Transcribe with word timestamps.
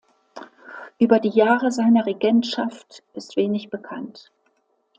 Über 0.97 1.19
die 1.19 1.29
Jahre 1.29 1.71
seiner 1.71 2.07
Regentschaft 2.07 3.03
ist 3.13 3.37
wenig 3.37 3.69
bekannt. 3.69 4.31